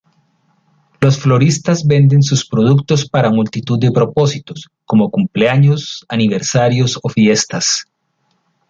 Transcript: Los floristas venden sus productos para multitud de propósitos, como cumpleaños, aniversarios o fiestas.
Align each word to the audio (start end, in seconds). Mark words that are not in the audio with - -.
Los 0.99 1.19
floristas 1.19 1.85
venden 1.85 2.23
sus 2.23 2.43
productos 2.49 3.07
para 3.07 3.29
multitud 3.29 3.77
de 3.77 3.91
propósitos, 3.91 4.71
como 4.83 5.11
cumpleaños, 5.11 6.03
aniversarios 6.09 6.97
o 7.03 7.07
fiestas. 7.07 7.85